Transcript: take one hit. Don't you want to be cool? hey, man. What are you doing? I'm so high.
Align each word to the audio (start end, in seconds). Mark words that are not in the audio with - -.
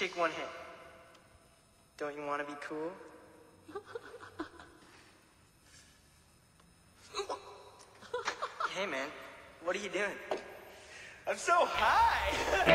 take 0.00 0.16
one 0.16 0.30
hit. 0.30 0.48
Don't 1.98 2.16
you 2.16 2.24
want 2.24 2.40
to 2.40 2.46
be 2.50 2.58
cool? 2.62 2.90
hey, 8.74 8.86
man. 8.86 9.08
What 9.62 9.76
are 9.76 9.78
you 9.78 9.90
doing? 9.90 10.16
I'm 11.28 11.36
so 11.36 11.52
high. 11.66 12.66